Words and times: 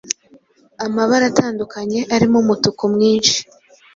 amabara 0.85 1.23
atandukanye 1.31 1.99
arimo 2.15 2.37
umutuku 2.43 2.83
mwinshi, 2.93 3.39